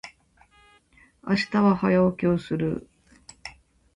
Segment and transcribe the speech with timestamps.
[1.27, 2.89] 明日は早起きをする。